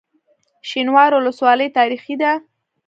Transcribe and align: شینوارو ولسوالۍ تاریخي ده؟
شینوارو 0.69 1.17
ولسوالۍ 1.19 1.67
تاریخي 1.77 2.15
ده؟ 2.21 2.31